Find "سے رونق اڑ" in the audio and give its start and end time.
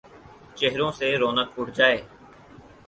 0.99-1.67